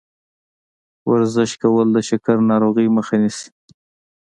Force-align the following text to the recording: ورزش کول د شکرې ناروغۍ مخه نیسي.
ورزش 1.11 1.51
کول 1.61 1.87
د 1.93 1.97
شکرې 2.09 2.45
ناروغۍ 2.51 2.87
مخه 2.97 3.15
نیسي. 3.21 3.47